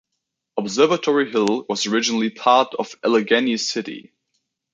[0.57, 4.11] Observatory Hill was originally part of Allegheny City.